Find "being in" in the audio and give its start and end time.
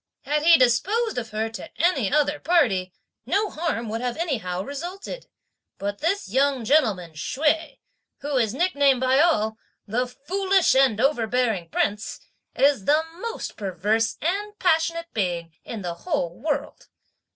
15.13-15.83